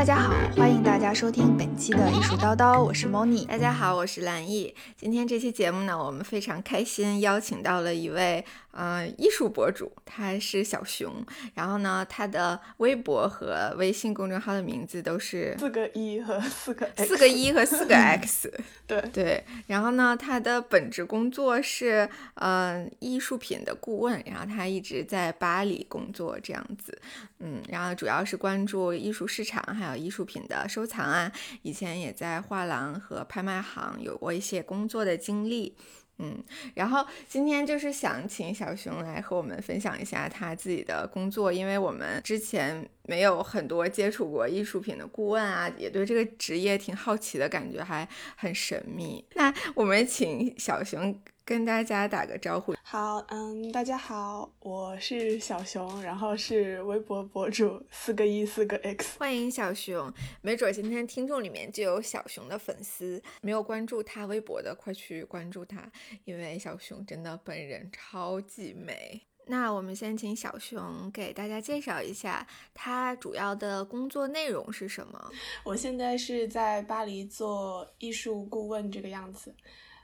[0.00, 3.44] 大家好，欢迎大家收听本期的艺术叨叨，我是 Moni。
[3.44, 4.74] 大家好，我是蓝毅。
[4.96, 11.12] 今天这期节目呢，我们非常开心，邀请到了一位呃艺术博主，他是小熊。
[11.52, 18.50] 然后呢，他的微博和微信公众号的名字都是四个一和四个 X 四个一和四个 X。
[18.86, 26.98] 对对，然后呢，他的本职工作是呃艺术品的顾问，然后他一直在巴黎工作这样子，
[27.38, 35.76] 嗯，然后主要是关注艺术市场还有艺术品的收藏啊，以前也在画廊和拍卖行有过一些工作的经历。
[36.22, 36.36] 嗯，
[36.74, 49.24] 然后今天就是想请小熊来和我们分享一下他自己的工作，因为我们之前没有很多接触过艺术品的顾问啊，也对这个职业挺好奇的，感觉还很神秘。
[49.34, 51.18] 那我们请小熊。
[51.50, 52.76] 跟大家打个招呼。
[52.80, 60.14] 好，嗯，大家好，我是小熊，然后是微博博主四个一四个 x，欢迎小熊。
[60.42, 65.90] 没准今天听众里面就有小熊的粉丝，没有关注他微博的，快去关注他，
[66.24, 69.20] 因为小熊真的本人超级美。
[69.46, 75.30] 那我们先请小熊给大家介绍一下他主要的工作内容是什么。
[75.64, 79.52] 我现在是在巴黎做艺术顾问，这个样子。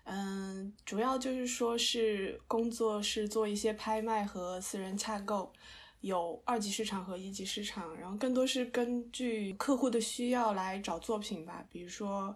[0.09, 5.53] 嗯，主要就是说是工作是做一些拍卖和私人洽购，
[6.01, 11.67] 有二级市场和一级市场，然后更多是根据客户的需要来找作品吧。
[11.69, 12.33] 比如说，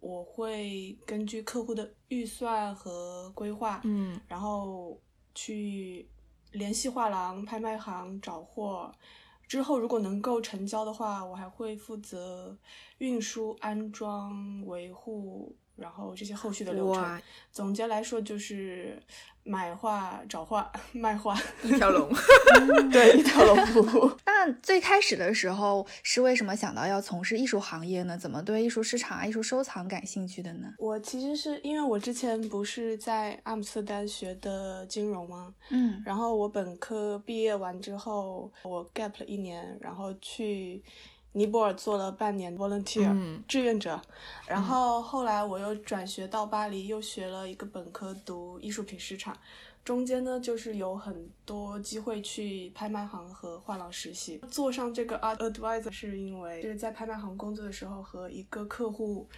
[0.00, 5.00] 我会根据客户的预算和规划，嗯，然后
[5.34, 6.06] 去
[6.52, 8.92] 联系画廊、拍卖行找货。
[9.48, 12.54] 之后如果能够成交的话，我还会负责
[12.98, 15.56] 运输、安装、维护。
[15.76, 18.96] 然后这些后续的流程，总结来说就是
[19.42, 22.08] 买画、找画、卖画一条龙，
[22.90, 24.10] 对，一条龙服务。
[24.24, 28.16] 那最开始的时候是为什么想到要从事艺术行业呢？
[28.16, 30.72] 怎么对艺术市场、艺术收藏感兴趣的呢？
[30.78, 35.54] 我其实是因为我之前不是在阿姆斯特丹学的金融吗？
[35.70, 40.82] 嗯，然后我本科毕业完之后，我 gap 了一年，然后去。
[41.36, 44.00] 尼泊尔做了半年 volunteer 志愿者，
[44.46, 49.36] 然后后来我又转学到巴黎，又学了一个本科读艺术品市场，
[49.84, 54.38] 中间呢就是有很多机会去拍卖行和画廊实习。
[54.48, 59.28] 做上这个 art advisor 是因为就是在拍卖行工作的时候和一个客户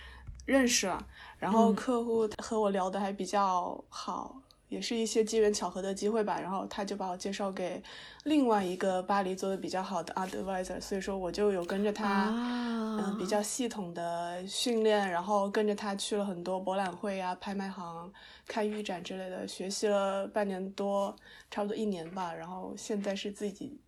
[0.44, 1.02] 认识了，
[1.38, 4.36] 然后客户和我聊的还比较好。
[4.68, 7.80] 也是一些机缘巧合的机会吧，然后他就把我介绍给
[8.24, 18.12] 另外一个巴黎做的比较好的 advisor，所以说我就有跟着他，嗯，比较系统的训练，然后跟着他去了很多博览会啊、拍卖行
[18.48, 21.14] 看预展之类的，学习了半年多，
[21.48, 23.80] 差不多一年吧，然后现在是自己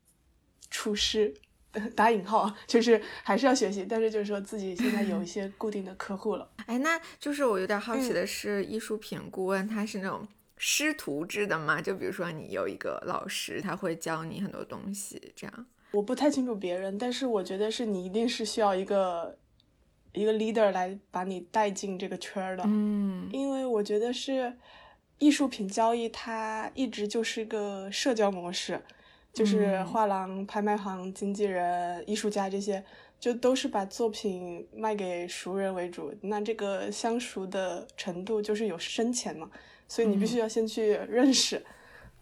[0.71, 1.35] 出师，
[1.97, 6.49] 打引号，就是还是要学习，但是就是说自己现在有一些固定的客户了。
[6.67, 10.27] 哎，那就是我有点好奇的是，艺术品顾问他是那种。
[10.59, 15.67] 师徒制的吗，就比如说你有一个老师，他会教你很多东西，这样。
[15.93, 19.39] 我不太清楚别人，但是我觉得是你一定是需要一个
[20.13, 22.65] 一个 leader 来把你带进这个圈的。
[22.67, 24.53] 嗯，因为我觉得是
[25.19, 28.83] 艺术品交易，它一直就是个社交模式，
[29.33, 32.85] 就是画廊、拍卖行、经纪人、艺术家这些，
[33.19, 36.13] 就都是把作品卖给熟人为主。
[36.21, 39.51] 那这个相熟的程度就是有深浅嘛。
[39.89, 41.65] 所以你必须要先去认识，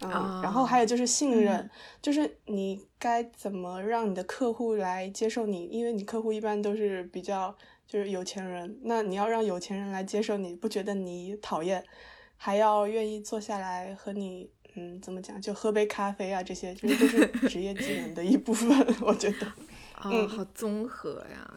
[0.01, 0.09] 嗯，
[0.41, 1.69] 然后还有就是信任，
[2.01, 7.53] 就是你该怎么让你的客户来接受你，因为你客户一般都是比较
[7.85, 11.83] 就是有钱人，那你要让有钱人来接受你，不觉得你讨厌，
[12.37, 18.69] 还要愿意坐下来和你，嗯，怎么讲，就喝杯咖啡啊，这些就是都是 职业技能的一部分，
[19.01, 19.51] 我觉得，
[20.05, 21.53] 嗯，好综合呀，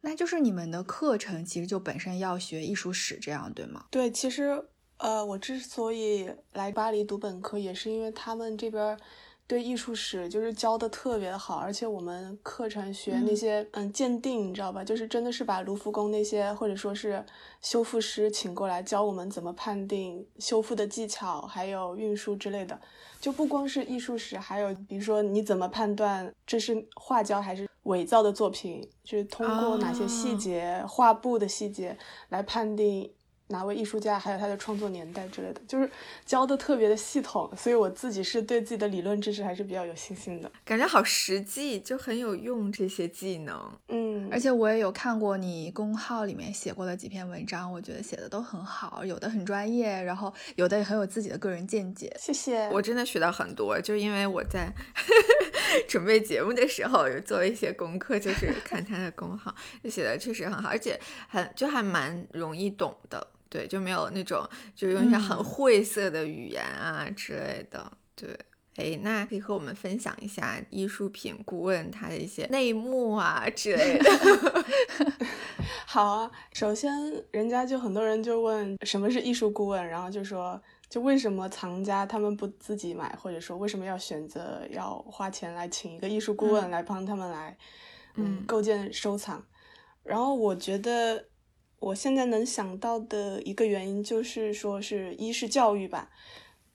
[0.00, 3.86] 那就是你们的课程其实就本身要学艺术史这样，对吗？
[3.90, 4.68] 对，其实。
[5.02, 8.96] 呃，我之所以来巴黎读本科，也是因为他们这边
[9.48, 14.84] 对艺术史就是教的特别的好，而且我们课程学那些嗯鉴定，你知道吧？
[14.84, 17.26] 就是真的是把卢浮宫那些或者说是
[17.60, 22.80] 修复师请过来教我们怎么判定修复的技巧，还有运输之类的。
[23.20, 33.12] 就不光是艺术史，还有比如说你怎么判断这是画胶还是伪造的作品，就是通过哪些细节、画布的细节来判定。
[33.52, 35.88] 哪位艺术家，还有他的创作年代之类的，就是
[36.26, 43.78] 教的特别的系统，所以我自己是对自己的理论知识还是比较有信心的，感觉好实际，就很有用这些技能。
[43.88, 52.10] 嗯，而且我也有看过你公号里面写过的几篇文章，我觉得写的都很好，有的很专业，然后有的也很有自己的个人见解。
[52.18, 54.72] 谢谢，我真的学到很多，就因为我在
[55.86, 59.54] 准备节目的时候有做一些功课，就是看他的公号，
[59.84, 68.34] 就写的确实很好，而且很就还蛮容易懂的，对，就没有那种就用一些很晦涩的语言啊之类的，对。
[68.76, 74.64] 哎，那可以和我们分享一下艺术品顾问他的一些内幕啊之类的。
[75.84, 76.90] 好啊，首先
[77.30, 80.58] 人家就很多人就问什么是艺术顾问，然后就说
[80.88, 87.54] 就为什么藏家他们不自己买，或者说为什么要选择要花钱来请一个艺术顾问来帮他们来
[88.16, 89.44] 嗯构建收藏。
[90.02, 91.22] 然后我觉得
[91.82, 96.08] 我现在能想到的一个原因就是说是一是教育吧。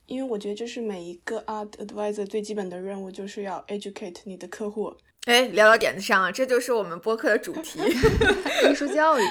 [0.06, 4.96] 因为我觉得，这是每一个 art advisor 最基本的任务，就是要 educate 你的客户。
[5.26, 7.78] 哎，聊到点子上了，这就是我们播客的主题，
[8.72, 9.24] 艺术教育。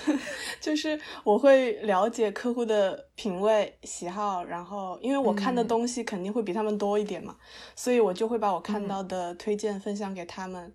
[0.60, 7.36] 就是我会了解客户的品味喜好，然后因为我看的东西肯定会比他们多一点嘛，
[7.74, 10.70] 所以我就会把我看到的推荐分享给他们，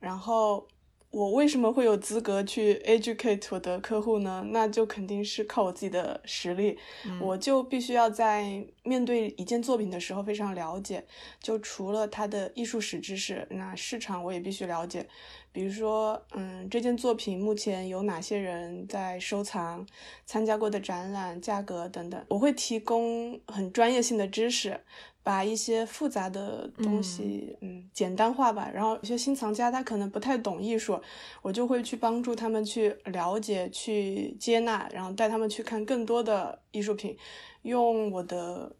[0.00, 0.68] 然后。
[1.12, 4.42] 我为什么会有资格去 educate 我的客户呢？
[4.48, 6.78] 那就肯定是靠我自己的实力。
[7.20, 11.04] 我就必须要在面对一件作品的时候非常了解。
[11.38, 15.06] 就除了它的艺术史知识，那市场我也必须了解。
[15.52, 19.86] 比如说，嗯，这件作品目前有哪些人在收藏，
[20.24, 24.80] 参加过的展览、价格等等，我会提供很专业性的知识。
[25.24, 28.68] 把一些复杂的东西，嗯，简单化吧。
[28.74, 31.00] 然后有些新藏家他可能不太懂艺术，
[31.42, 37.16] 我就会去帮助他们去了解、去接纳，然后带他们去看更多的艺术品，
[37.62, 38.74] 用我的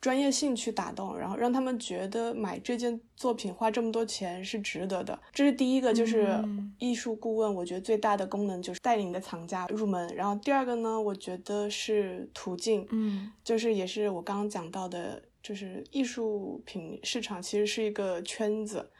[0.00, 5.18] 专业性去打动，然后让他们觉得买这件作品花这么多钱是值得的。
[5.30, 6.42] 这是第一个，就是
[6.78, 10.08] 艺术顾问，我觉得最大的功能就是带领的藏家入门。
[10.14, 15.22] 然后第二个呢，我觉得是途径，嗯，就是也是我刚刚讲到的。
[15.42, 18.90] 就是艺术品市场其实是一个圈子，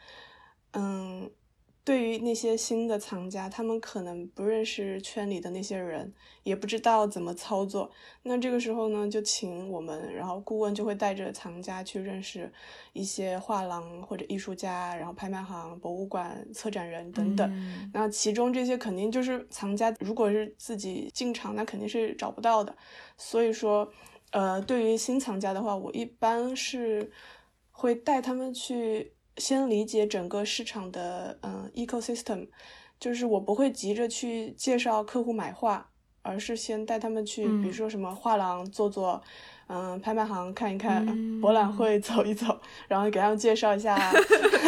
[0.71, 1.31] 嗯，
[1.85, 6.13] 对于那些新的藏家，他们可能不认识圈里的那些人，
[6.43, 7.89] 也不知道怎么操作。
[8.23, 12.51] 那这个时候呢，就请我们，然后顾问就会带着藏家去认识
[12.91, 17.89] 一些画廊或者艺术家，然后拍卖行、博物馆、策展人等等。
[17.93, 22.75] 那其中这些肯定就是藏家，如果是自己进场，那肯定是找不到的。
[23.17, 23.89] 所以说。
[24.33, 27.11] 呃，对于新藏家的话，我一般是
[27.71, 32.49] 会带他们去先理解整个市场的嗯 ecosystem，
[32.99, 35.89] 就是我不会急着去介绍客户买画，
[36.23, 39.13] 而是先带他们去，比如说什么画廊做做。
[39.13, 39.29] 嗯，
[40.01, 41.05] 拍卖行看一看，
[41.41, 43.97] 博览会走一走，然后给他们介绍一下，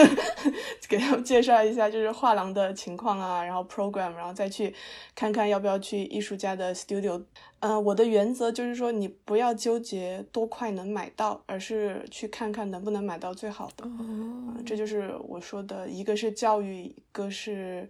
[0.87, 4.73] 给他们介绍一下就是画廊的情况啊，然后 program，然后再去
[5.13, 7.21] 看看要不要去艺术家的 studio。
[7.59, 13.85] 嗯，我的原则就是说，你不要纠结多快能买到，而是去看看能不能买到最好的。
[13.85, 17.89] 哦，这就是我说的，一个是教育，一个是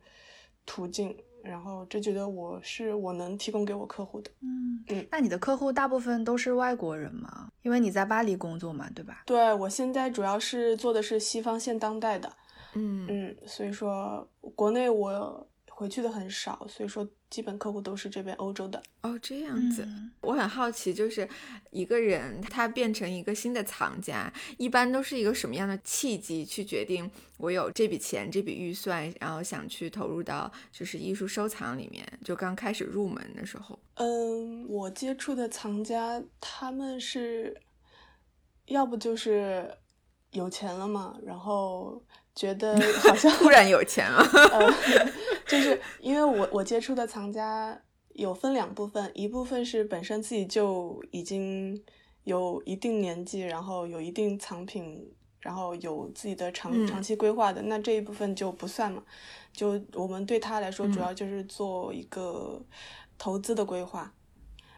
[0.65, 1.15] 途径。
[1.45, 7.49] 然后这觉得我是我能提供给我客户的，嗯嗯，那你的客户大部分都是外国人吗？
[7.61, 9.23] 因为你在巴黎工作嘛，对吧？
[9.25, 12.31] 对，我现在主要是做的是西方现当代的，
[12.73, 15.47] 嗯嗯，所以说国内我。
[15.77, 19.19] 回去的很少，所以说基本客户都是这边欧洲的哦。
[19.21, 19.85] 这样子，
[20.21, 21.27] 我很好奇，就是
[21.69, 32.07] 一个人他变成一个新的藏家，一般都是一个什么样的契机去决定我有这笔钱、这笔预算，然后想去投入到就是艺术收藏里面？
[32.23, 37.61] 就刚开始入门的时候，嗯，我接触的藏家他们是
[38.67, 39.69] 要不就是
[40.31, 42.01] 有钱了嘛，然后。
[42.37, 44.21] 觉得好像 突然有钱了，
[45.47, 47.79] 就是因为我我接触的藏家
[48.13, 51.83] 有分两部分，一部分是本身自己就已经
[52.23, 59.03] 有一定年纪，然后有一定藏品，然后有自己的长长期规划的，那这一部分就不算嘛。
[59.53, 62.61] 就我们对他来说，主要就是做一个
[63.17, 64.11] 投资的规划。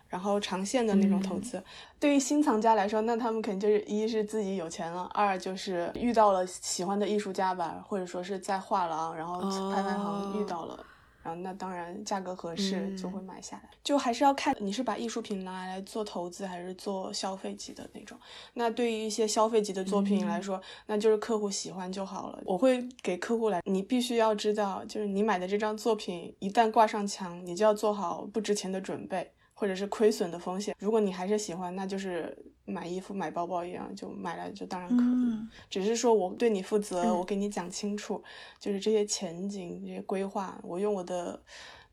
[0.09, 1.61] 然后长线的那种投资，
[1.99, 9.39] 对于新藏家来说，那他们肯定就是一是自己有钱了，二就是遇到了喜欢的艺术家吧，或者说是在画廊，然后
[9.71, 10.85] 拍卖行遇到了，
[11.21, 13.69] 然后那当然价格合适就会买下来。
[13.83, 18.17] 就还是要看你是把艺术品拿来做投资，还是做消费级的那种。
[18.53, 22.41] 那对于一些消费级的作品来说，那就是客户喜欢就好了。
[22.45, 29.33] 我会给客户来，你必须要知道，就是你买的这张作品一旦挂上墙，你就要做好不值钱的准备。
[29.59, 35.47] 或者是亏损的风险，如果你还是喜欢，那就是买衣服、买包包一样，就买了就当然可以。
[35.67, 38.23] 只是说我对你负责，我给你讲清楚，
[38.59, 41.41] 就是这些前景、这些规划，我用我的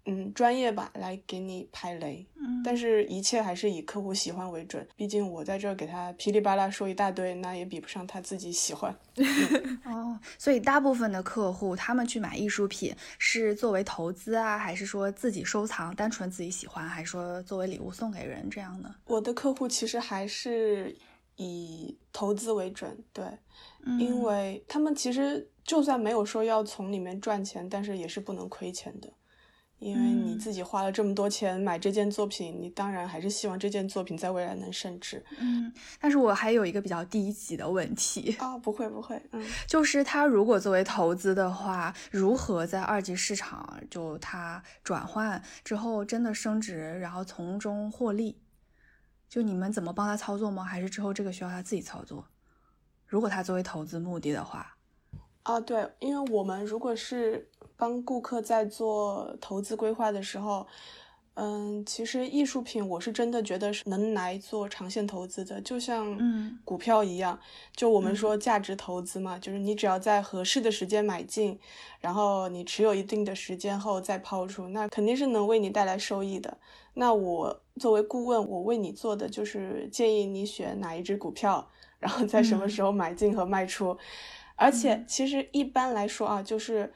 [0.07, 4.87] 嗯，专业吧来给你排雷，嗯，但是一切还是以客户喜欢为准。
[4.97, 8.95] 毕竟我在这儿给他噼里啪啦说一大堆，那也比不上他自己喜欢。
[9.87, 18.95] 哦，所以大部分的客户他们去买艺术品是作为投资啊，还是说自己收藏，单纯自己喜欢，还是说作为礼物送给人这样的？
[19.07, 20.95] 我的客户其实还是
[21.37, 23.25] 以投资为准，对，
[23.99, 29.11] 因为他们其实就算没有说要从里面赚钱，但是也是不能亏钱的。
[29.85, 35.23] 因为你自己花了这么多钱买这件作品，你当然还是希望这件作品在未来能升值。
[35.39, 48.41] 嗯，但是我还有一个比较低级的问题啊，不会不会，嗯，就是他如果作为投资的话，如何在二级市场就它转换之后真的升值，然后从中获利？
[49.29, 50.65] 就你们怎么帮他操作吗？
[50.65, 52.27] 还是之后这个需要他自己操作？
[53.07, 54.79] 如果他作为投资目的的话，
[55.43, 57.51] 啊，对，因为我们如果是。
[57.77, 60.67] 帮顾客在做投资规划的时候，
[61.35, 66.17] 嗯，其实艺术品我是真的觉得是能来做长线投资的，就像
[66.65, 67.37] 股票一样，
[67.75, 71.59] 就我们说价值投资嘛，就是你只要在合适的时间买进，
[71.99, 76.57] 然后你持有一定的时间后再抛出，那肯定是能为你带来收益的。
[76.95, 83.99] 那我作为顾问，我为你做的就是建议你选哪一只股票，然后在什么时候买进和卖出。
[84.55, 86.95] 而且其实一般来说啊，就是。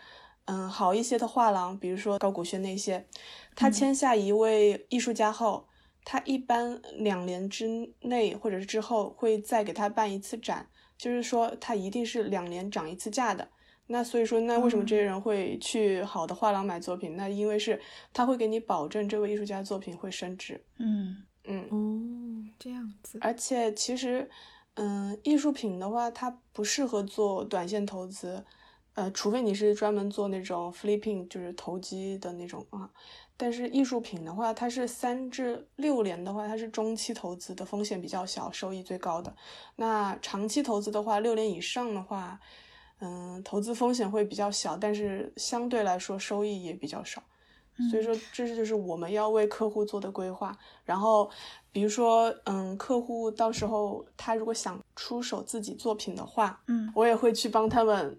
[0.50, 3.06] 嗯，好一些的画廊，比如说高古轩那些，
[3.54, 5.68] 他签下一位艺术家后，
[6.06, 13.46] 他一般两年之内或者是之后会再给他办一次展，就是说他一定是两年涨一次价的。
[13.88, 17.14] 那所以说，那为什么这些人会去好的画廊买作品？
[17.14, 17.78] 那因为是
[18.14, 20.64] 他会给你保证这位艺术家作品会升值。
[20.78, 23.18] 嗯嗯哦，这样子。
[23.20, 24.30] 而且其实，
[24.76, 28.42] 嗯，艺术品的话，它不适合做短线投资。
[28.98, 32.90] 呃，除非你是专门做那种 flipping，就是投机的那种啊。
[33.36, 39.32] 但是艺术品的话，它是三至六年的话，它是中期投资的风险比较小，收益最高的。
[39.76, 42.40] 那长期投资的话，六年以上的话，
[42.98, 47.22] 嗯，投资风险会比较小，但是相对来说收益也比较少。
[47.88, 50.58] 所以说，这是就是我们要为客户做的规划。
[50.84, 51.30] 然后，
[51.70, 58.18] 比如说，嗯，客户到时候他如果想出手自己作品的话，嗯，我也会去帮他们。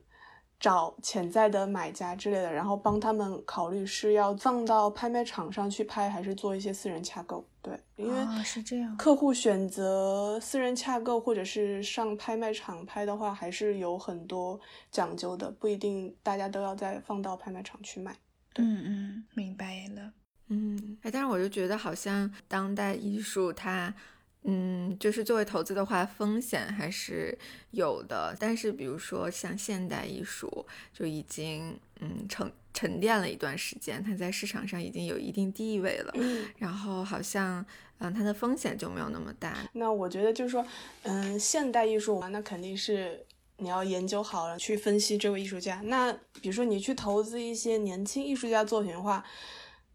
[0.60, 7.48] 找潜在的买家之类的，然后帮他们考虑是要放到拍卖场上去拍，还是做一些私人洽购。
[7.62, 14.60] 对，因为是这样，客户选择私人洽购或者是上拍卖场拍的话，还是有很多
[14.92, 18.16] 讲究的，不一定大家都要再放到拍卖场去卖。
[18.56, 20.12] 嗯嗯，明白了。
[20.48, 23.94] 嗯，哎，但是我就觉得好像当代艺术它。
[24.43, 27.38] 嗯，就是作为投资的话，风险还是
[27.72, 28.36] 有的。
[28.39, 36.13] 但是，比如说像现代艺术，就已经嗯沉沉淀了一段时间，它在市场上已经有一定地位了。
[36.58, 37.63] 然后，好像
[37.98, 39.58] 嗯，它的风险就没有那么大。
[39.74, 40.65] 那我觉得就是说，
[41.03, 43.25] 嗯，现代艺术那肯定是
[43.58, 45.81] 你要研究好了去分析这位艺术家。
[45.84, 49.22] 那比如说你去投资一些年轻艺术家作品的话，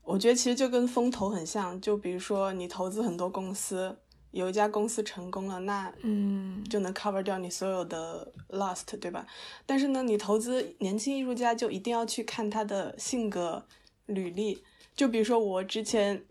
[0.03, 1.81] 我觉得其实就跟风投很像。
[1.81, 3.97] 就比如说你投资很多公司。
[4.35, 9.25] 有一家公司成功了，那嗯就能 cover 掉你所有的 lost，对吧？
[9.65, 13.65] 但是呢，你投资年轻艺术家就一定要去看他的性格
[14.07, 14.63] 履历。
[14.95, 16.25] 就比如说我之前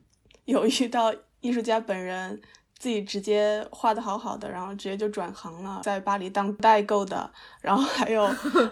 [0.46, 2.42] 有遇到艺术家本人。
[2.80, 7.32] 自己直接画的好好的，然后直接就转行了，在巴黎当代购的，
[7.62, 8.26] 然后还有，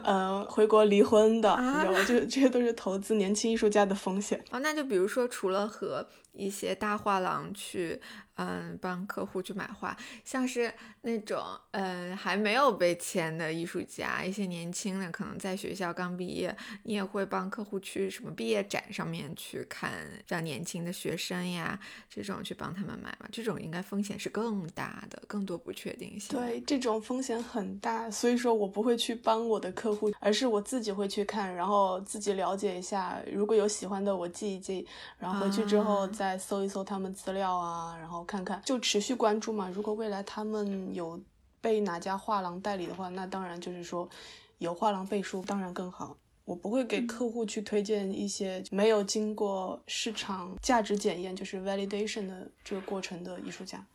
[0.03, 2.03] 嗯，回国离婚的，你知道吗？
[2.03, 4.43] 就这些都是投资年轻艺术家的风险。
[4.51, 7.99] 哦，那就比如说，除了和一些大画廊去，
[8.35, 19.91] 嗯，帮客户去买画，像是那种，嗯，还没有被签的艺术家，一些年轻的，可能在学校刚毕业，你也会帮客户去什么毕业展上面去看
[20.27, 23.27] 像年轻的学生呀，这种去帮他们买嘛？
[23.31, 26.39] 这种应该风险是更大的，更多不确定性。
[26.39, 34.87] 对，这种风险很大，所以说我不会去帮我的客户，而是我自己会去看，然后自己了解一下，如果有喜欢的，我记一记，
[35.19, 39.69] 然后回去之后再搜一搜他们资料啊，然后看看，就持续关注嘛。
[39.69, 41.19] 如果未来他们有
[41.59, 44.09] 被哪家画廊代理的话，那当然就是说
[44.57, 46.15] 有画廊背书，当然更好。
[46.43, 53.85] 我不会给客户去推荐一些没有经过市场价值检验，就是 validation 的这个过程的艺术家，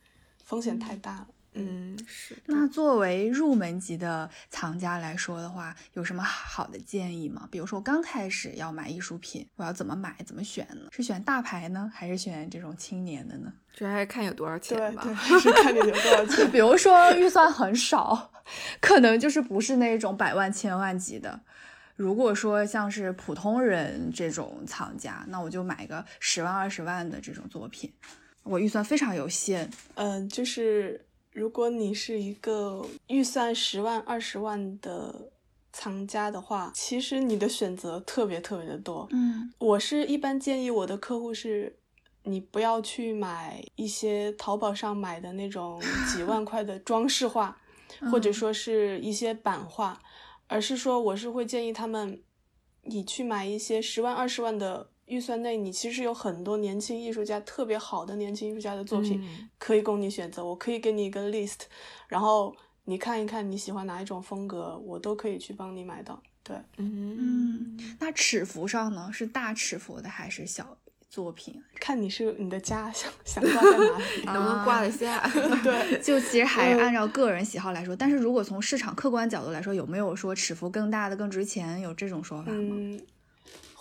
[0.43, 1.27] 风险太大了。
[1.53, 2.35] 嗯，是。
[2.45, 7.47] 那作为入门级的藏家来说的话，有什么好的建议吗？
[7.51, 10.89] 比如说刚开始要买艺术品，我要怎么买，怎么选呢？
[10.91, 13.51] 是选大牌呢，还是选这种青年的呢？
[13.73, 15.03] 主要还是看有多少钱吧。
[15.03, 16.49] 对，还是看你有多少钱。
[16.51, 18.31] 比如说预算很少，
[18.79, 21.39] 可能就是不是那种百万、千万级的。
[21.95, 27.91] 如果说像是普通人这种藏家，那我就买个十万二十万的这种作品，
[28.43, 29.67] 我预算非常有限。
[29.95, 31.03] 嗯，就是
[31.37, 35.29] 如果你是一个预算十万二十万的
[35.71, 39.07] 藏家的话，其实你的选择特别特别的多。
[39.11, 41.77] 嗯，我是一般建议我的客户是。
[42.23, 45.81] 你不要去买一些淘宝上买的那种
[46.13, 47.57] 几万块的装饰画，
[48.11, 50.01] 或者说是一些版画，
[50.47, 52.21] 而是说我是会建议他们，
[52.81, 59.21] 你去买一些十万二十万的预算内，你其实有很多年轻艺术家特别好的年轻艺术家的作品
[59.57, 60.45] 可以供你选择。
[60.45, 61.61] 我可以给你一个 list，
[62.07, 66.21] 然后你看一看你喜欢哪一种风格，我都可以去帮你买到。
[66.43, 70.77] 对，嗯，那尺幅上呢，是大尺幅的还是小？
[71.09, 75.25] 作品看你是你的家 想想挂在哪里， 能不能挂得下？
[75.63, 77.95] 对，就其实还是按照个人喜好来说。
[77.95, 81.79] 但是如果从市场客观角度来说，有没有说尺幅更大的更值钱？
[81.79, 82.75] 有这种说法吗？
[82.77, 82.99] 嗯，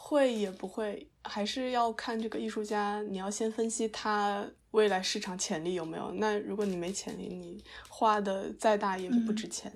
[0.09, 3.03] 会也不会，还是要看这个艺术家。
[3.11, 6.13] 你要先分析他未来市场潜力有没有。
[6.13, 9.73] 那如果你没潜力，你画的再大也不值钱。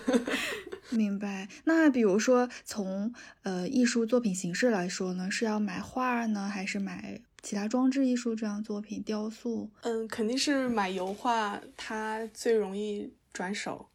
[0.88, 1.46] 明白。
[1.64, 9.70] 那比如说从呃艺术作品形式来说呢，是要买画呢，还是买其他装置艺术这样作品、雕塑？
[9.82, 13.90] 嗯，肯定是买油画，它最容易转手。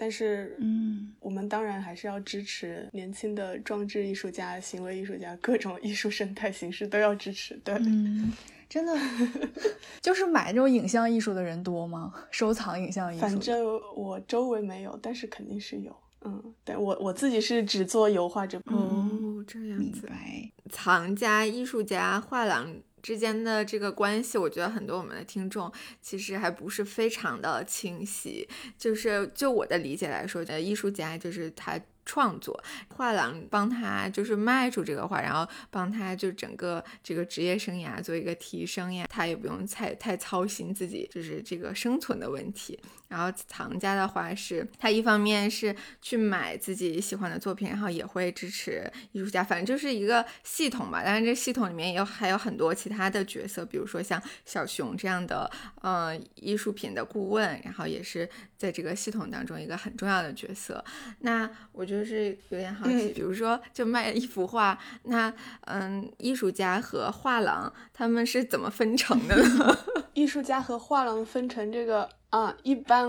[0.00, 7.54] 但是，嗯，我们当然还是要支持年轻的装置艺术家、行为艺术家，各种艺术生态形式都要支持。
[7.62, 8.32] 对，嗯，
[8.66, 8.96] 真的，
[10.00, 12.14] 就是买这种影像艺术的人多吗？
[12.30, 13.20] 收藏影像艺术？
[13.20, 13.62] 反正
[13.94, 15.94] 我周围没有，但是肯定是有。
[16.22, 19.84] 嗯，对我我自己是只做油画这哦，这样子。
[19.84, 20.50] 明白。
[20.70, 28.48] 藏家、艺术家、画廊之间的这个关系，我觉得很多我们的听众其实还不是非常的清晰。
[28.78, 31.80] 就是就我的理解来说，艺术家就是他。
[32.04, 42.78] 创作画廊帮他就是卖出这个画，然后帮他就整个这个职业生涯做一个提升呀，他也不用太太操心自己就是这个生存的问题。
[43.08, 51.02] 然后藏家的话是，他一方面是去买自己喜欢的作品，然后也会支持艺术家，反正就是一个系统吧。
[51.02, 55.50] 当然这系统里面也有还有很多其他的角色，比如说像小熊这样的
[55.82, 60.84] 嗯艺术品的顾问，然后也是在这个系统当中一个很重要的角色。
[61.20, 62.00] 那我觉得。
[62.00, 65.30] 就是有点好奇，比如说就卖一幅画，那
[65.66, 69.78] 嗯，艺术家和画廊他们是怎么分成的呢？
[70.14, 73.06] 艺术家和画廊分成这个啊，一般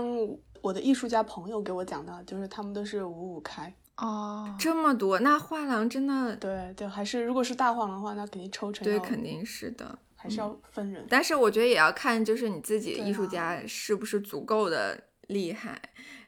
[0.60, 11.06] 我的艺术家朋友给我讲的，就是他们都是五五开哦，这么多，那画廊真的对对，还是如果是大画廊的话，那肯定抽成对，肯定是的，还是要分人。
[11.08, 15.02] 但是我觉得也要看，就是你自己艺术家是不是足够的
[15.32, 15.80] 厉害。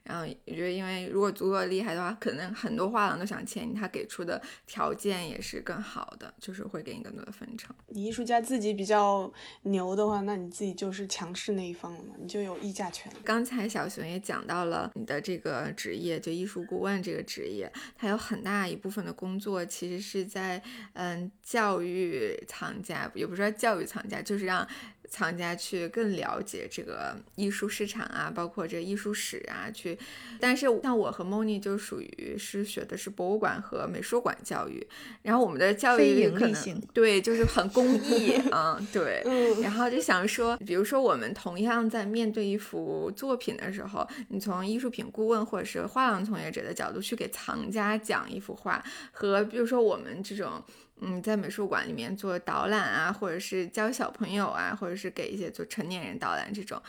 [0.05, 7.75] 然后我觉得，因为如果足够厉害的话，可能很多画廊都想签你，他给出的条件也是更好的，就是会给你更多的分成。
[7.89, 13.11] 你艺术家自己比较牛的话，那你自己就是强势那一方了嘛，你就有议价权。
[13.25, 20.63] 刚才小熊也讲到了你的这个职业，就艺术顾问这个职业，它有很大一部分的工作其实是在
[20.93, 24.69] 嗯教育藏家，也不是说教育藏家，就是让。
[25.15, 29.97] 藏家去更了解这个艺术市场啊，包括这艺术史啊，去。
[30.41, 34.85] 但是像我和 Moni 就属于是学的是博物馆和美术馆教育，
[35.23, 39.23] 然后我们的教育可能对就是很公益， 嗯，对。
[39.63, 50.61] 然后就想说，比如说我们同样在面对一幅作品的时候，你从艺术品顾问或者是画廊从业者的角度去给藏家讲一幅画，和比如说我们这种。
[51.01, 56.81] 嗯，在美术馆里面做导览啊，或者是教小朋友啊，或者是给一些做成年人导览这种，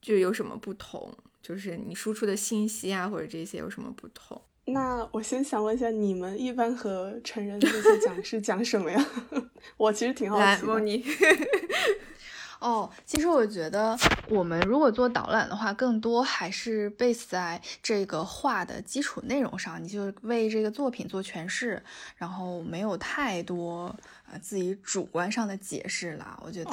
[0.00, 1.12] 就有什么不同？
[1.42, 4.40] 就是你输出的信息啊，或者这些有什么不同？
[4.66, 9.06] 那我先想问一下，你们一般和成人那些讲是讲什么呀？
[9.76, 10.66] 我其实挺好奇的。
[12.60, 21.82] 哦，其实我觉得我们如果做导览的话，更多还是 base 在这个画的基础内容上，你就为这个作品做诠释，
[22.16, 23.94] 然后没有太多
[24.30, 24.38] 呃。
[24.40, 26.70] 自己主观上的解释了，我觉得，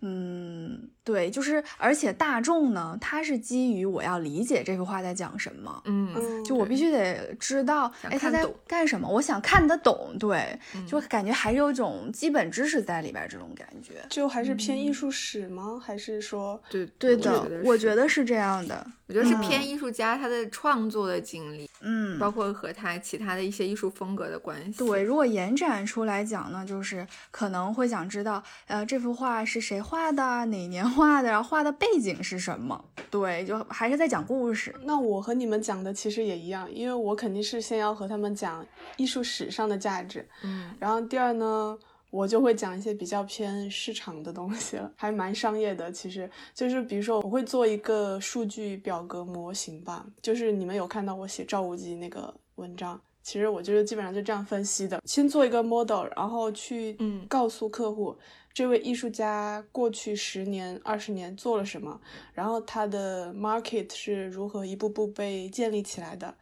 [0.00, 15.80] 嗯，对，就是，而且大众呢，他是基于我要理解这幅画在讲什么，嗯，就我必须得知道，哎，他在干什么，我想看得懂，对，就感觉还是有一种基本知识在里边，这种感觉，就还是偏艺艺术史吗？
[15.82, 17.62] 还是说对对的？
[17.64, 18.86] 我觉得是这样的。
[19.08, 24.78] 我觉得是偏艺术家他的创作的经历，嗯，包括和他其他的一些艺术风格的关系。
[24.78, 32.84] 对，如果延展出来讲呢，就是可能会想知道，呃，这幅画是谁画的，哪年画的，然后画的背景是什么？
[33.10, 34.74] 对，就还是在讲故事。
[34.84, 38.64] 那我和你们讲的其实也一样，因为我肯定是先要和他们讲
[38.96, 41.78] 艺术史上的价值，嗯，然后第二呢。
[42.12, 45.90] 我就会讲一些比较偏市场的东西了，还蛮商业的。
[45.90, 58.14] 其实就是比如说，我会做一个数据表格模型吧，就是你们有看到我写赵无极那个文章，其实我就是基本上就这样分析的：先做一个 model，然后去嗯告诉客户
[58.52, 61.98] 这位艺术家过去十年、二十年做了什么，
[62.34, 66.34] 然后他的 market 是如何一步步被建立起来的。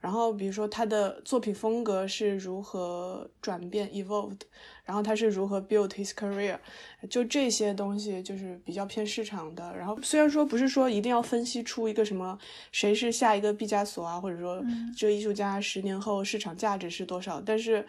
[0.00, 4.40] 然后，比如说他的作品风格是如何转变 evolved，
[4.82, 6.58] 然后他是如何 build his career，
[7.10, 9.76] 就这些东西就是比较偏市场的。
[9.76, 12.38] 然后虽然说不是说一定要分析出一个什么
[12.72, 14.64] 谁是下一个毕加索啊，或者说
[14.96, 17.86] 这艺术家十年后市场价值是多少，但是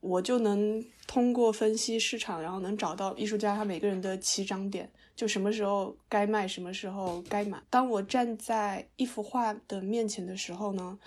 [0.00, 7.62] 我就能通过分析市场，然后能找到艺术家他每个人的起涨点，就什么时候该卖，什么时候该买。
[7.70, 10.98] 当我站在一幅画的面前的时候呢？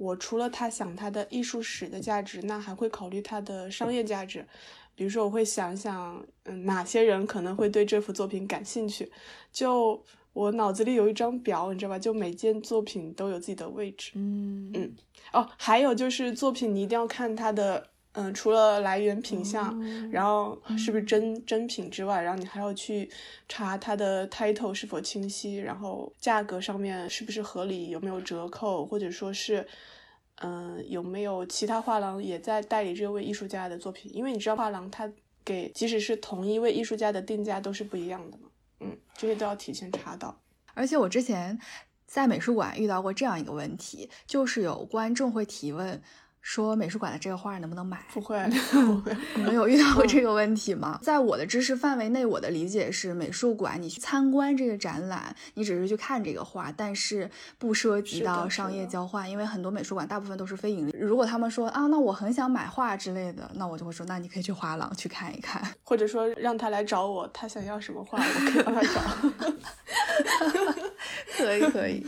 [0.00, 4.46] 我除了他想他的艺术史的价值，那还会考虑他的商业价值。
[4.94, 9.12] 比如说，我会想想，嗯，哪些人可能会对这幅作品感兴趣。
[9.52, 11.98] 就我脑子里有一张表，你知道吧？
[11.98, 14.12] 就每件作品都有自己的位置。
[14.14, 14.96] 嗯嗯。
[15.34, 17.90] 哦，还有就是作品，你一定要看它的。
[18.12, 23.08] 嗯，除了来源品相，然后是不是真真品之外，然后你还要去
[23.48, 29.64] 查它的 title 是否清晰，然后价格上面是不是合理，有没有折扣，或者说是，
[30.42, 34.10] 嗯，有没有其他画廊也在代理这位艺术家的作品？
[34.12, 35.08] 因为你知道画廊它
[35.44, 38.48] 给即使是同一位艺术家的定价都是不一样的嘛，
[38.80, 40.36] 嗯，这些都要提前查到。
[40.74, 41.56] 而且我之前
[42.08, 46.02] 在美术馆遇到过这样一个问题，就是有观众会提问。
[46.42, 48.02] 说美术馆的这个画能不能买？
[48.12, 48.38] 不会，
[48.72, 49.14] 不会。
[49.36, 50.98] 你们有遇到过这个问题吗？
[51.02, 60.96] 在我的知识范围内，我的理解是，美术馆你去参观这个展览，你只是去看这个画，但是不涉及到商业交换，因为很多美术馆大部分都是非盈利。
[60.98, 69.00] 如果他们说啊，那我很想买画之类的，那我就会说，那你可以去画廊去看一看，或者说让他来找我，他想要什么画，我可以帮他找。
[71.36, 72.06] 可以，可以。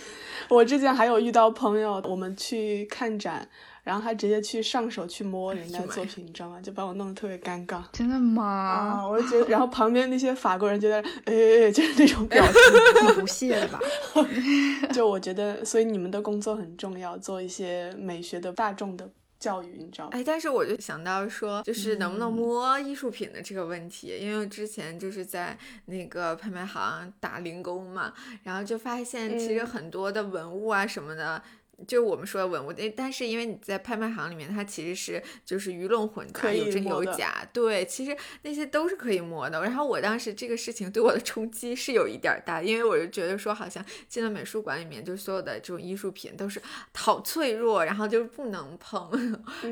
[0.49, 3.49] 我之前还有遇到朋友，我们去看展。
[3.83, 6.61] 然后他直接去上手去摸人家作品，你知道吗？
[6.61, 7.83] 就把我弄得特别尴尬。
[7.93, 8.45] 真的吗？
[8.45, 12.55] 啊，我就觉得，然后旁边那些法国人就在，哎，就是那种表情，
[13.09, 13.81] 挺不屑的吧？
[14.95, 20.11] 就我觉得，所以你们的工作很重要，做一些美学的大众的教育，你知道吗？
[20.13, 28.13] 哎，但是我就想到说，就是能不能摸艺术品的这个问题，因为之前就是在那个拍卖行打零工嘛，
[28.45, 31.43] 然后就发现其实很多的文物啊什么的。
[31.89, 37.45] 就我们说的文物，但是因为你在拍卖行里面，它其实是就是鱼龙混杂，有真有假。
[37.53, 39.61] 对，其实那些都是可以摸的。
[39.63, 46.63] 然后我当时这个事情对我的冲击是有一点大，因为我就觉得说，好像进了美术馆里面，就所有的这种艺术品都是
[46.95, 49.11] 好脆弱，然后就是不能碰。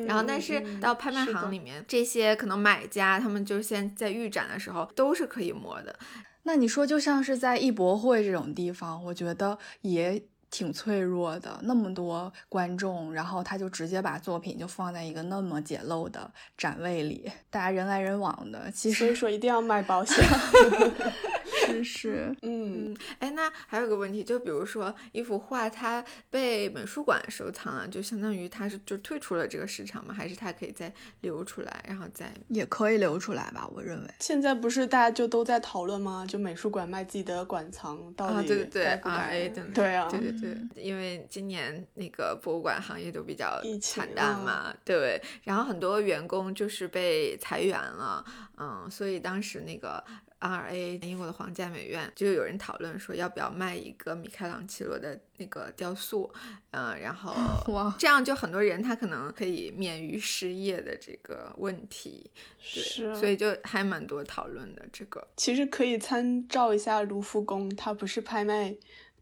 [0.06, 5.96] 然后但是到拍卖行里面，这些可能买家他们就先在预展的时候都是可以摸的。
[6.42, 10.20] 那你说，就像是在艺博会这种地方，我觉得也。
[10.50, 18.70] 挺脆弱的，那么多观众，然后他就直接把作品就放在一个那么简陋的展位里，大家人来人往的。
[18.72, 20.16] 其实所以说一定要卖保险。
[21.72, 30.12] 是是，嗯，哎，那还有个问题，就比如说一幅画，它被美术馆收藏了，就相当于它是就退出了这个市场吗？
[30.12, 33.68] 还是它可以再流出来，然后再也可以流出来吧？
[33.74, 36.24] 我认为现在不是大家就都在讨论吗？
[36.26, 48.24] 就美术馆卖自己的馆藏到底对对对啊，A 等对啊，对对对，因为今年那个博物馆行业都比较惨淡嘛，对对，然后很多员工就是被裁员了，
[48.59, 50.02] 嗯，所以当时那个。
[50.40, 50.98] R.A.
[51.03, 56.33] 英国的皇家美院就有人讨论说要不要卖一个米开朗基罗的那个雕塑，
[56.70, 57.35] 嗯，然后
[57.72, 65.29] 哇，这样就很多人他可能可以免于失业的这个问题，是，所以就还蛮多讨论的这个。
[65.37, 68.74] 其实可以参照一下卢浮宫，它不是拍卖，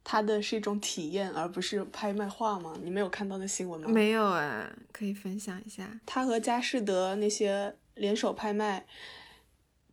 [0.05, 2.77] 它的是一种体验，而不是拍卖画吗？
[2.81, 3.89] 你没有看到那新闻吗？
[3.91, 5.99] 没有啊，可以分享一下。
[6.07, 8.87] 他和佳士得那些联手拍卖，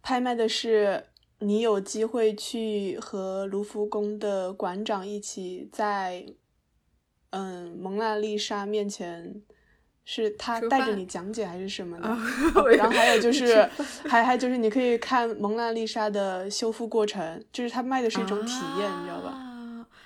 [0.03, 1.03] 拍卖的是。
[1.39, 6.25] 你有机会去和卢浮宫的馆长一起在，
[7.31, 9.41] 嗯，蒙娜丽莎面前
[10.03, 12.07] 是他带着你讲解还是什么的？
[12.55, 13.61] 哦然后还有就是，
[14.07, 19.29] 还还就是你可以看蒙娜丽莎的修复过程，就是他卖的是一种体验，你知道吧？
[19.29, 19.41] 啊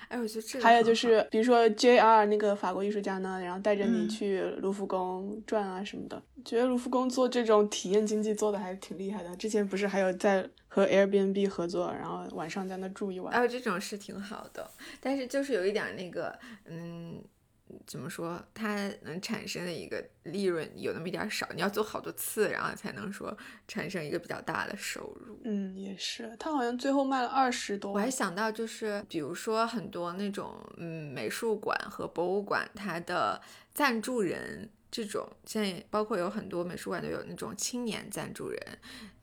[0.10, 2.26] 哎，我觉得这个还有就是，比如说 J.R.
[2.26, 9.36] 那个法国艺术家呢，然后带着你嗯去卢浮宫转啊什么的，觉得卢浮宫做这种体验经济做的还挺厉害的。
[9.36, 13.34] 之前不是还有在和 Airbnb 合作，然后晚上在那住一晚。
[13.34, 17.22] 哎，这种是挺好的，但是就是有一点儿那个，嗯，
[17.86, 23.38] 怎么说，它能产生的一个利润有那么一点儿少，你要做好多次，然后才能说
[23.68, 25.38] 产生一个比较大的收入。
[25.44, 27.92] 嗯，也是，他好像最后卖了二十多。
[27.92, 33.42] 我还想到就是，比如说很多那种嗯美术馆和博物馆，它的
[33.74, 38.60] 赞助人这种，现在包括有很多美术馆都有那种青年赞助人，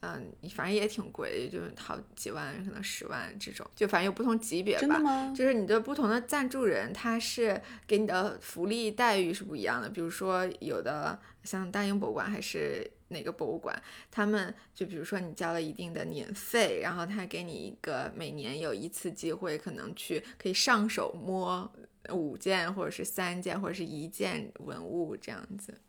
[0.00, 4.80] 嗯，反正也挺贵，就是好几万，可能十万这种，就反正有不同级别吧。
[4.80, 5.34] 真的吗？
[5.36, 9.88] 就是你的不同的赞助人，他是给你的福利待遇是不一样的。
[9.88, 21.68] 比如说，有的像大英博物馆还是哪个博物馆，他们就比如说你交了一定的年费，然后他给你一个每年有一次机会，可能去可以上手摸
[22.12, 25.80] 五件或者是三件或者是一件文物这样子。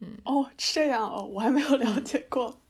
[0.00, 2.60] 嗯哦，这样哦，我还没有了解过。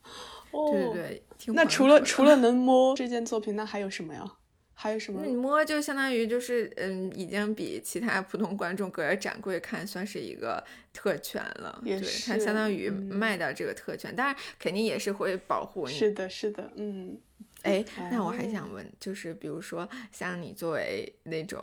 [0.51, 4.25] 哦，对对对，那除了除了能 摸这件作品，那还有什么呀？
[4.73, 5.27] 还有什么那？
[5.27, 11.79] 你摸就相当于就是，嗯，已经比其他普通观众隔着展柜看算是一个特权了。
[11.85, 15.93] 也对，它相当于嗯卖到这个特权，当然肯定也是会保护你。
[15.93, 17.19] 是的，是的，嗯，
[17.63, 21.61] 哎，那我还哦想问，就是比如说像你作为那种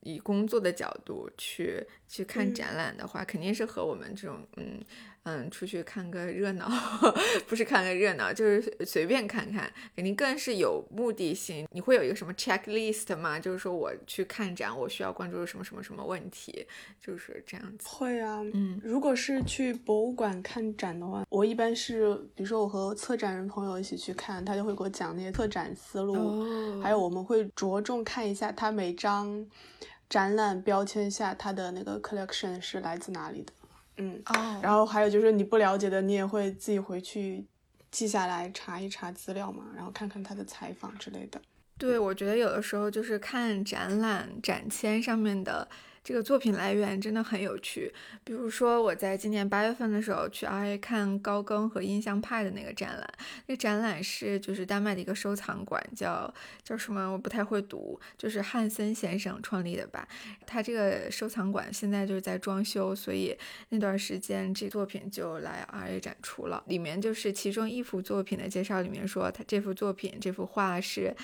[0.00, 4.78] 以工作的角度去去看嗯展览的话，肯定是和我们这种嗯
[5.22, 6.68] 嗯出去看个热闹，
[7.48, 11.66] 不是看个热闹，就是随便看看，肯定更是有目的性。
[11.70, 13.40] 你会有一个什么 checklist 吗？
[13.40, 16.66] 就是说我去看展，我需要关注什么什么什么问题，
[17.00, 17.88] 就是这样子。
[17.88, 18.42] 会啊。
[18.52, 29.46] 嗯如果是去博物馆看展的话，我一般是，比如说我和策展人朋友一起去看，他就会给我讲那些策展思路，哦还有我们会着重看一下他每张
[30.12, 33.52] 展览标签下它的那个 collection 是来自哪里的。
[33.96, 37.42] 嗯，哦，然后还有就是你不了解的，你也会自己回去
[37.90, 41.40] 记下来查一查资料嘛，然后看看他的采访之类的。
[41.78, 45.66] 对，我觉得有的时候就是看展览展签上面的
[46.04, 47.92] 这个作品来源真的很有趣。
[48.24, 53.08] 比如说我在今年八月份的时候去 RA 看高更和印象派的那个展览，
[53.46, 56.32] 那个展览是就是丹麦的一个收藏馆，叫
[56.64, 60.08] 叫什么我不太会读，就是汉森先生创立的吧。
[60.46, 63.36] 他这个收藏馆现在就是在装修，所以
[63.68, 66.62] 那段时间这作品就来 RA 展出了。
[66.66, 71.14] 里面就是其中一幅作品的介绍里面说，他这幅作品这幅画是。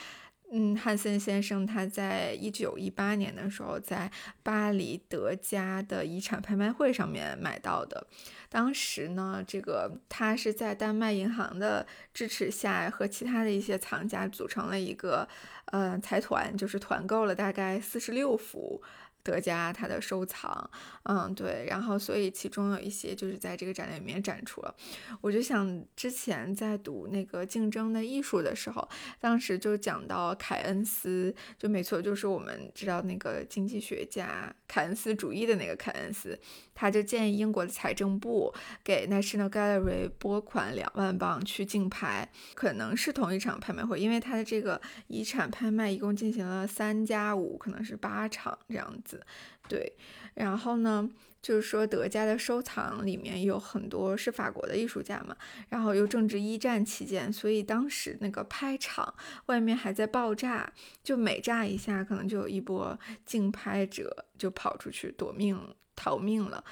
[0.50, 4.10] 嗯，汉森先生他在一九一八年的时候，在
[4.42, 8.06] 巴黎德加的遗产拍卖会上面买到的。
[8.48, 15.28] 当时呢，这个他是在丹麦银行的支持下，和其他的一些藏家组成了一个
[15.66, 18.82] 呃财团，就是团购了大概四十六幅。
[19.28, 20.70] 德加他的收藏，
[21.02, 24.74] 嗯，对，然后所以其中有一些就是在这个展览里面展出了。
[25.20, 28.88] 我就想之前在读那个竞争的艺术的时候，
[29.20, 36.38] 当时就讲到凯恩斯，就没错，就是我们知道那个经济学家凯恩斯主义的那个凯恩斯，
[36.74, 38.54] 他就建议英国的财政部
[38.84, 49.24] 给 National Gallery 拨款两万镑去竞拍，可能是同一场拍卖会，因为他的这个遗产拍卖一共进行了三加五，可能是八场这样子，
[49.68, 49.92] 对，
[50.34, 51.10] 然后呢？
[51.40, 55.36] 就是说，德加的收藏里面有很多是法国的艺术家嘛，
[55.68, 59.14] 然后又正值一战期间，所以当时那个拍场
[59.46, 60.72] 外面还在爆炸，
[61.02, 65.58] 就每炸一下，可能就有一波竞拍者就跑出去躲命
[65.94, 66.62] 逃命了。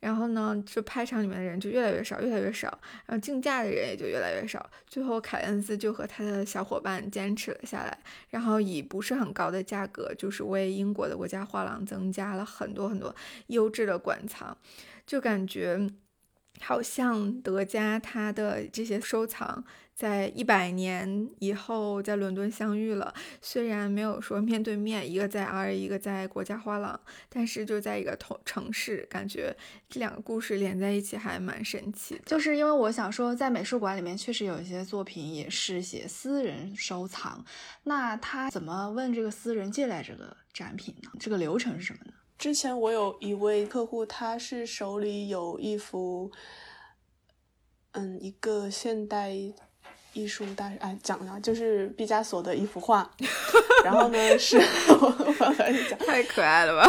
[0.00, 2.68] 然后呢，就拍场里面的人就越来越少，越来越少，
[3.06, 4.68] 然后竞价的人也就越来越少。
[4.86, 7.98] 最后，凯恩斯就和他的小伙伴坚持了下来，
[8.30, 13.14] 然后以不是很高的价格，就是为英国的国家画廊增加了很多很多
[13.48, 14.56] 优质的馆藏，
[15.06, 15.88] 就感觉
[16.60, 19.64] 好像德加他的这些收藏。
[19.98, 23.12] 在一百年以后，在伦敦相遇了。
[23.42, 29.56] 虽然没有说面对面，一个在 R，一个在国家画廊，但是就在一个同城市，感觉
[29.88, 32.20] 这两个故事连在一起还蛮神奇的。
[32.26, 37.44] 就是因为我想说，在美术馆里面确实有一些作品也是写私人收藏，
[37.82, 41.10] 那他怎么问这个私人借来这个展品呢？
[41.18, 42.12] 这个流程是什么呢？
[42.38, 46.30] 之前我有一位客户，他是手里有一幅，
[47.90, 49.34] 嗯，一个现代。
[50.12, 53.08] 艺术大师哎，讲了就是毕加索的一幅画，
[53.84, 54.58] 然后呢是
[55.00, 56.88] 我我刚才讲，太可爱了吧？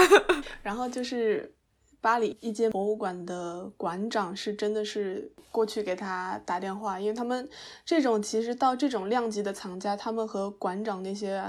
[0.64, 1.54] 然后就是
[2.02, 7.48] 巴黎一间博物馆的馆长是真的是过去给他打电话，因为他们
[7.86, 11.44] 这种其实到这种量级的藏家，他们和馆长那些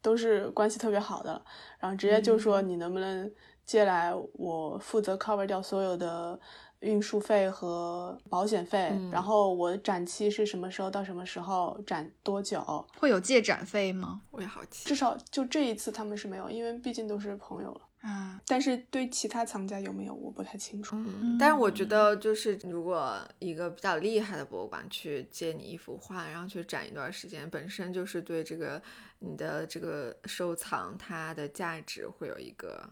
[0.00, 1.42] 都是关系特别好的，
[1.78, 3.30] 然后直接就说你能不能
[3.66, 6.38] 借来，我负责 cover 掉所有的。
[6.80, 12.86] 运输费和保险费，然后我展期是什么时候到什么时候，展多久？
[12.98, 14.20] 会有借展费吗？
[14.30, 14.86] 我也好奇。
[14.86, 18.40] 至少就这一次他们是没有，因为毕竟都是朋友了啊。
[18.46, 20.96] 但是对其他藏家有没有，我不太清楚。
[20.96, 28.80] 嗯，但是我觉得就是如果一个比较厉害的博物馆去借你一幅画，然后去展一段时间，本身就是对这个
[29.20, 32.88] 你的这个收藏它的价值会有一个。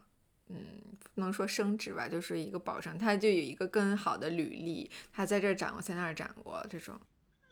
[0.48, 0.56] 嗯，
[1.14, 6.98] 不能说升值吧，就是一个保障，他就有一个更好的履历，他在这儿展过，在那儿展过，这种。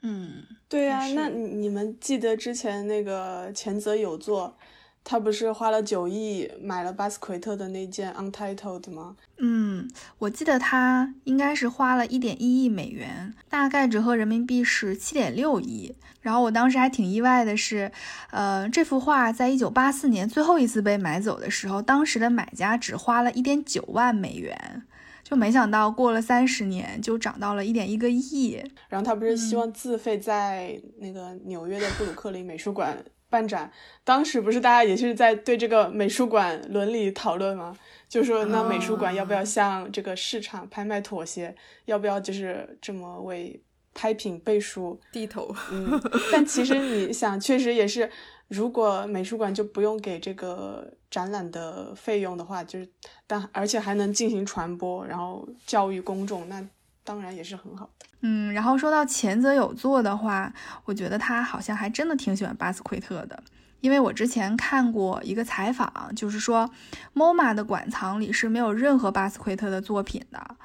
[0.02, 4.56] 嗯，对呀，那你们记得之前那个前泽有作？
[5.04, 9.16] 他不是花了九亿买了巴斯奎特的那件 Untitled 吗？
[9.38, 15.94] 嗯，我记得他应该是花了一点一亿美元，大概折合人民币是七点六亿。
[16.20, 17.90] 然后我当时还挺意外的是，
[18.30, 24.84] 呃，这幅画在一九八四年最后一次被买走的时候，当时的买家只花了一点九万美元，
[25.24, 28.62] 就没想到过了三十年就涨到了一点一个亿。
[28.88, 32.96] 然后他不是希望自费在那个纽约的布鲁克林美术馆。
[33.32, 33.72] 办展，
[34.04, 37.74] 当时不是大家也是在对这个美术馆伦理讨论吗？
[38.08, 41.54] 就说那美术馆要不要向这个市场拍卖妥协，
[41.86, 43.58] 要不要就是这么为
[43.94, 45.52] 拍品背书低头？
[45.70, 45.98] 嗯，
[46.30, 48.10] 但其实你想，确实也是，
[48.48, 52.86] 如果美术馆就不用给这个展览的费用的话，就是
[53.26, 56.62] 但而且还能进行传播，然后教育公众，那。
[57.04, 60.52] 当然也是很好的，嗯，然后说到前泽有作的话，
[60.84, 63.42] 我觉得他好像还真的挺喜欢巴斯奎特的，
[63.80, 66.70] 因为我之前看过一个采访，就是说
[67.14, 70.56] ，MoMA 的馆藏里是没有任何巴斯奎特的作品的。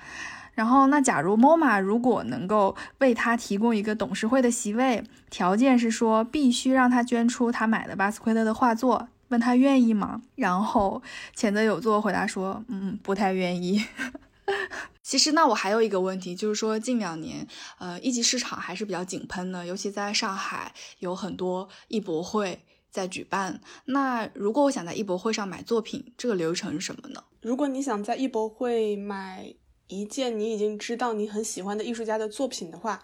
[0.54, 10.22] 然后，那假如 MoMA 如果能够为他提供一个董事会的席位，条件是说必须让他捐出他买的巴斯奎特的画作，问他愿意吗？
[10.36, 11.04] 然后
[11.36, 13.86] 前泽有作回答说，嗯，不太愿意。
[15.04, 17.46] 其实，那我还有一个问题，就是说近两年，
[17.80, 23.60] 呃，一级市场还是比较井喷的，尤其在上海有很多艺博会在举办。
[23.86, 27.24] 那如果我想在艺博会上买作品，这个流程是什么呢？
[27.42, 29.54] 如果你想在艺博会买
[29.88, 33.02] 一件你已经知道你很喜欢的艺术家的作品的话，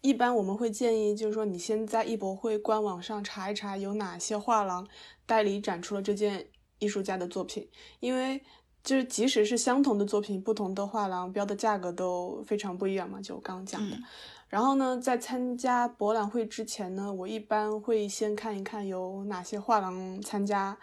[0.00, 4.88] 一般我们会建议，就是说你先在艺博会官网上查一查有哪些画廊
[5.26, 7.68] 代理展出了这件艺术家的作品，
[8.00, 8.42] 因为。
[8.82, 13.96] 就是即使是相同的作品，不同的画廊标的价格都非常不一样嘛，就我刚刚讲的。
[14.48, 20.76] 然后呢，在参加博览会之前呢，我一般会先看一看有哪些画廊参加，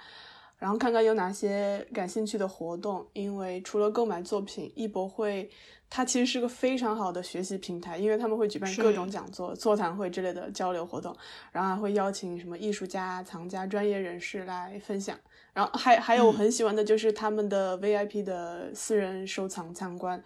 [0.58, 3.06] 然后看看有哪些感兴趣的活动。
[3.12, 5.50] 因为除了购买作品，艺博会
[5.90, 11.14] 它其实是个非常好的学习平台，因为他们会举办各种讲座、座谈会之类的交流活动，
[11.52, 15.18] 然后还会邀请什么艺术家、藏家、专业人士来分享。
[15.58, 20.24] 然后还还有我很喜欢的就是他们的 VIP 的私人收藏参观，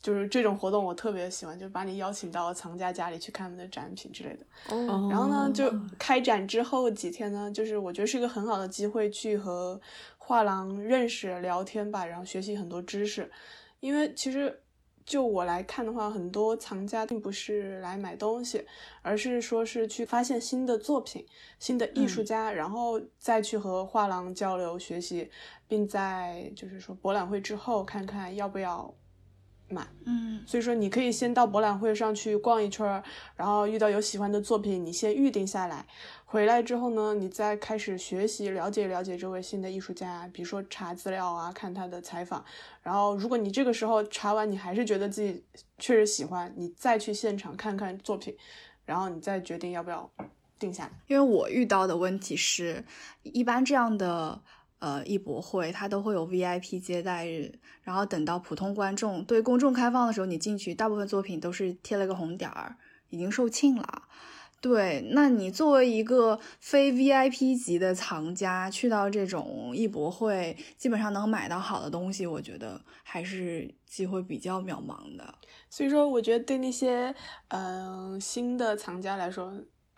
[0.00, 4.74] 就是这种活动我特别喜欢，就把你邀请到藏家家里去看他们的展品之类的。
[4.74, 5.08] 哦。
[5.08, 9.80] 然后呢，就开展之后几天呢，就是我觉得是一个很好的机会去和
[10.18, 13.30] 画廊认识聊天吧，然后学习很多知识，
[13.78, 14.58] 因为其实。
[15.04, 18.64] 就我来看的话，很多藏家并不是来买东西，
[19.02, 21.26] 而是说是去发现新的作品、
[21.58, 25.30] 新的艺术家，然后再去和画廊交流学习，
[25.66, 28.94] 并在就是说博览会之后看看要不要
[29.72, 29.86] 买。
[30.04, 33.02] 嗯，所以说你可以先到博览会上去逛一圈，
[33.34, 35.86] 然后遇到有喜欢的作品，你先预定下来。
[36.24, 42.42] 回来之后呢，你再开始学习了解了解这位新的艺术家，比如说查资料啊，看他的采访。
[42.82, 45.44] 然后，如果你这个时候查完，你还是觉得自己
[45.78, 48.34] 确实喜欢，你再去现场看看作品，
[48.86, 50.10] 然后你再决定要不要
[50.58, 50.90] 定下来。
[51.06, 52.82] 因为我遇到的问题是，
[53.22, 54.40] 一般这样的
[54.82, 62.76] 呃艺博会，它都会有 VIP 接待日，然后等到普通观众对公众开放的时候，你进去，大部分作品都是贴了个红点儿，
[63.10, 64.02] 已经售罄了。
[64.60, 75.34] 对，那你作为一个非 VIP 级的藏家，去到这种艺博会，基本上能买到好的东西，我觉得还是机会比较渺茫的。
[75.68, 77.12] 所以说，我觉得对那些
[77.48, 79.52] 嗯新的藏家来说，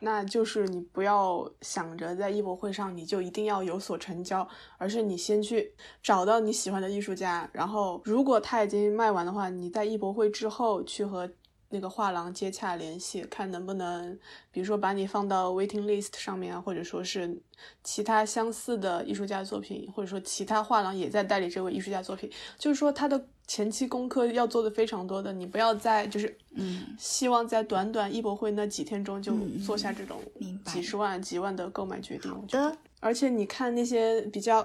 [0.05, 4.47] 那就是你不要想着在艺博会上你就一定要有所成交，
[4.79, 11.29] 而是你先去找到你喜欢的艺术家，然后如果他已经卖完的话，你在艺博会之后去和。
[11.75, 14.17] 那个画廊接洽联系，看能不能，
[14.53, 17.37] 比如说把你放到 waiting list 上面啊，或者说是
[17.83, 30.21] 其他相似的艺术家作品，或者说其他画廊也在代理这位艺术家作品，就是说他的前期功课要做的非常多的，你不要在就是嗯，希望在短短艺博会那几天中就做下这种
[30.67, 32.31] 几十万、几万的购买决定。
[32.31, 34.65] 好我觉得的，而且你看那些比较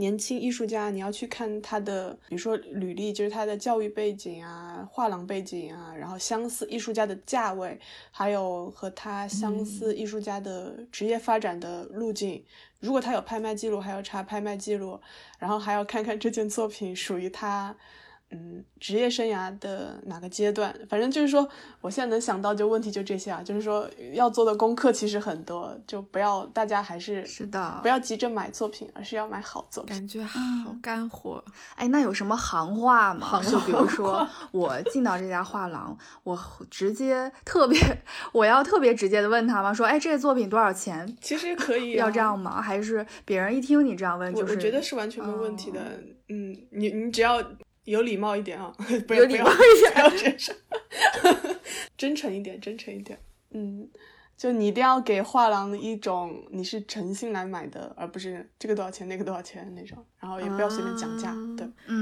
[0.00, 7.78] 年轻艺术家，你要去看他的，比如说履历，就是他的教育背景啊、画廊背景啊，然后相似艺术家的价位，
[8.10, 12.42] 还有和他相似艺术家的职业发展的路径。
[12.80, 14.98] 如果他有拍卖记录，还要查拍卖记录，
[15.38, 17.76] 然后还要看看这件作品属于他。
[18.32, 20.72] 嗯，职业生涯的哪个阶段？
[20.88, 21.48] 反正就是说，
[21.80, 29.96] 我现在能想到就问题就这些啊，就是说要做的功课其实很多，就不要大家还是是的不要急着买作品，而是要买好作品。
[29.96, 31.44] 感觉好嗯干货。
[31.74, 33.26] 哎，那有什么行话吗？
[33.42, 36.38] 行就比如说，我进到这家画廊，我
[36.70, 37.78] 直接特别，
[38.32, 39.74] 我要特别直接的问他吗？
[39.74, 41.16] 说，哎，这个作品多少钱？
[41.20, 42.62] 其实可以、啊、要这样吗？
[42.62, 45.80] 还是别人一听你这样问，就是我我觉得是完全没问题的。
[45.80, 45.84] 哦
[46.32, 47.42] 嗯，你你只要
[47.84, 48.72] 有礼貌一点啊，
[49.06, 50.56] 不有要不要礼貌一点不要真诚，
[51.96, 53.18] 真诚一点，真诚一点。
[53.52, 53.88] 嗯，
[54.36, 61.30] 就你一定要给画廊一种你是诚心来买的，而不是这个多少钱那个多少钱那种，然后也不要随便讲价。
[61.30, 61.99] 啊对，嗯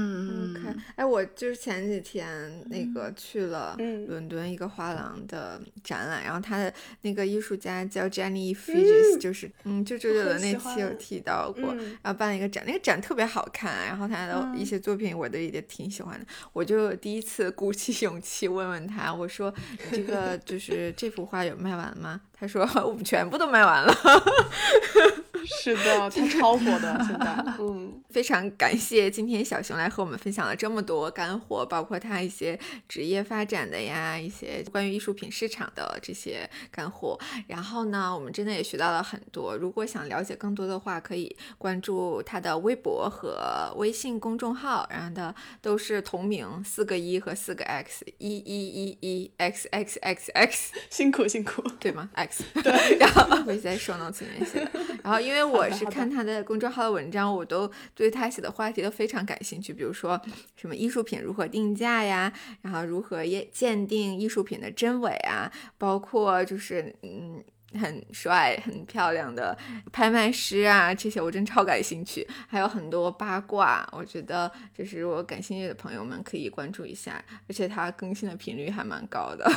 [0.99, 4.05] 哎，我就是前几天那个去了嗯。
[4.07, 6.73] 伦敦一个画廊的展览，然后他的
[7.03, 11.97] 那个艺术家叫 Jenny Fidges，、就是嗯，就周杰伦那期有提到过，嗯。
[12.03, 22.19] 然后办了一个展，那个展特别好看，然后他的一些作品我都也挺喜欢的，我就第一次鼓起勇气问问他，我说你这个就是这幅画有卖完吗？
[22.33, 23.93] 他说我们全部都卖完了。
[25.61, 27.43] 是的，它超火的，现在。
[27.59, 37.17] 嗯，非常感谢今天小熊来和我们分享了这么多干货，包括他一些职业发展的呀，一些关于艺术品市场的这些干货。
[37.47, 39.55] 然后呢，我们真的也学到了很多。
[39.57, 50.73] 如果想了解更多的话，可以关注他的微博和微信公众号，然后的都是同名，四个一和四个 x，一一一一 x x x x。
[50.89, 51.63] 辛苦辛苦。
[51.79, 54.71] 对吗？X，对， 然后会在 show notes 里面写的。
[55.01, 60.19] 然后因为我是看他的公众号的文章，我都对他写的话题都非常感兴趣，比如说
[60.55, 62.31] 什么艺术品如何定价呀，
[62.61, 67.43] 然后如何鉴鉴定艺术品的真伪啊，包括就是嗯。
[67.79, 69.55] 很帅、很漂亮的
[69.91, 72.27] 拍卖师啊，这些我真超感兴趣。
[72.47, 79.47] 还有很多八卦，我觉得就是我感兴趣的朋友们可以关注一下，而且他更新的频率还蛮高的，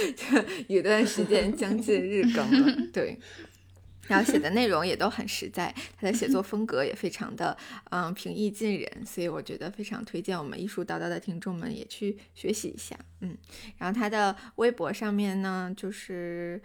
[0.68, 2.74] 有段时间将近日更了。
[2.94, 3.18] 对，
[4.10, 7.56] 然后写的内容也都很实在，他的写作风格也非常的
[7.90, 12.94] 嗯平易近人，所以我觉得非常推荐我们艺术叨叨的听众们也去学习一下。
[13.20, 13.34] 嗯，
[13.78, 16.60] 然后他的微博上面呢，就是。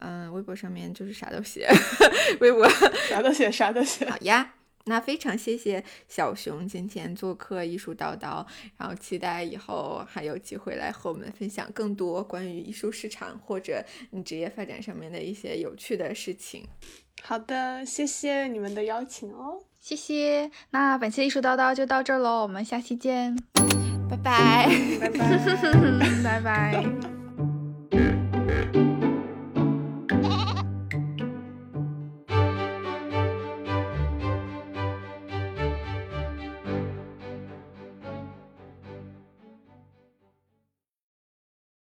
[0.00, 1.66] 嗯，微博上面就是啥都写，
[2.40, 2.68] 微博
[3.08, 4.04] 啥都写，啥都写。
[4.10, 4.54] 好呀，
[4.86, 8.44] 那非常谢谢小熊今天做客艺术叨叨，
[8.76, 16.66] 然后期待以后还有机会来和我们分享更多关于艺术市场或者你职业发展上面的一些有趣的事情。
[17.22, 19.62] 好的，谢谢你们的邀请哦。
[19.80, 20.50] 谢谢。
[20.70, 23.36] 那本期艺术叨叨就到这儿喽，我们下期见，
[24.08, 24.68] 拜拜。
[25.00, 25.18] 拜拜。
[26.24, 26.84] 拜拜。